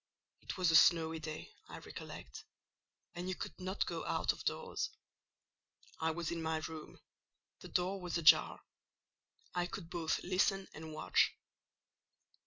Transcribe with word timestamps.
It 0.41 0.57
was 0.57 0.71
a 0.71 0.75
snowy 0.75 1.19
day, 1.19 1.53
I 1.69 1.77
recollect, 1.77 2.43
and 3.13 3.29
you 3.29 3.35
could 3.35 3.59
not 3.59 3.85
go 3.85 4.03
out 4.03 4.33
of 4.33 4.43
doors. 4.43 4.89
I 5.99 6.09
was 6.09 6.31
in 6.31 6.41
my 6.41 6.57
room; 6.57 6.99
the 7.59 7.67
door 7.69 8.01
was 8.01 8.17
ajar: 8.17 8.61
I 9.53 9.67
could 9.67 9.91
both 9.91 10.23
listen 10.23 10.67
and 10.73 10.91
watch. 10.91 11.35